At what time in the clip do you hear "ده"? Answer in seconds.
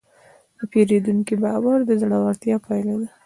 3.01-3.07